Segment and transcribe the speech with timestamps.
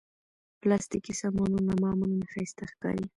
[0.61, 3.05] پلاستيکي سامانونه معمولا ښايسته ښکاري.